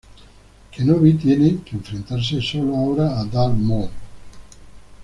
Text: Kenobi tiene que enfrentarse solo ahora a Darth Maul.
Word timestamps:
Kenobi 0.71 1.13
tiene 1.13 1.59
que 1.63 1.75
enfrentarse 1.75 2.41
solo 2.41 2.75
ahora 2.75 3.19
a 3.19 3.23
Darth 3.25 3.55
Maul. 3.55 3.91